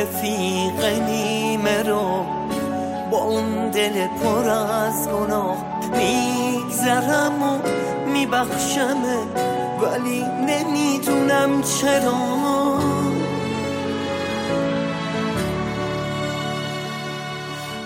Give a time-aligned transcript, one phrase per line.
[0.00, 2.24] رفیق نیمه رو
[3.10, 5.56] با اون دل پر از گناه.
[5.96, 7.58] میگذرم و
[8.12, 9.18] میبخشمه
[9.82, 12.80] ولی نمی‌دونم چرا.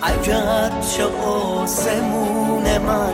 [0.03, 3.13] اگر چه آسمون من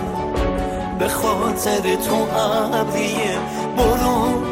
[0.99, 2.27] به خاطر تو
[2.73, 3.39] ابریه
[3.77, 4.43] برو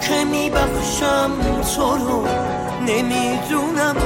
[0.00, 1.30] که میبخشم
[1.76, 2.24] تو رو.
[2.86, 3.96] نمی‌دونم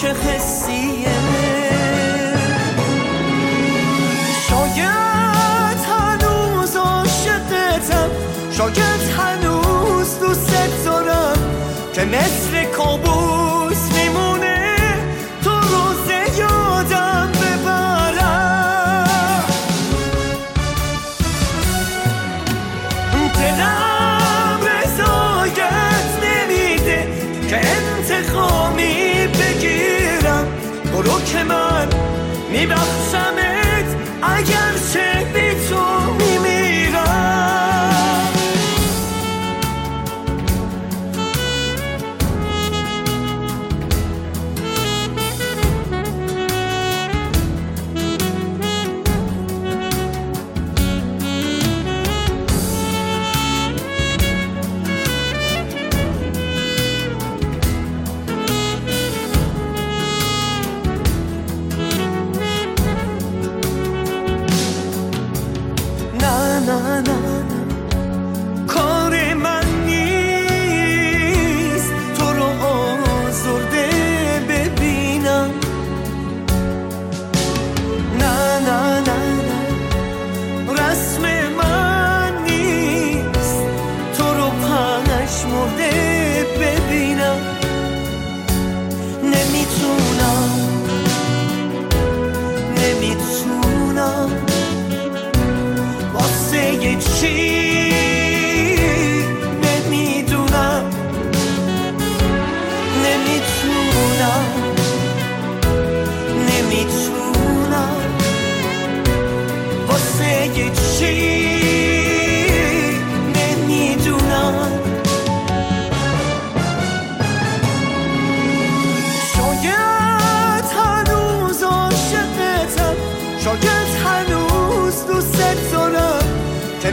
[0.00, 1.08] چه حسیه.
[4.48, 8.10] شاید هنوز عاشقتم
[8.50, 11.36] شاید هنوز دوست دارم
[11.94, 13.21] که مثل کابوس
[32.62, 33.41] میبخشمت اگر
[96.92, 97.91] 一起。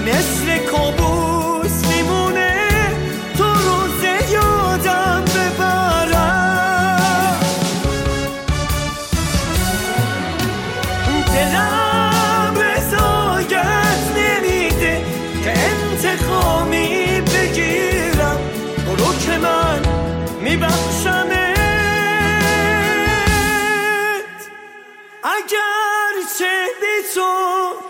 [0.10, 2.70] مثل کابوس میمونه
[3.38, 7.00] تو روز یادم ببرم.
[11.34, 15.06] دلم رضایت نمیده
[15.44, 18.40] که انتقامی بگیرم.
[18.86, 19.82] برو که من
[20.42, 21.50] میبخشمت.
[25.24, 27.89] اگر چه بی تو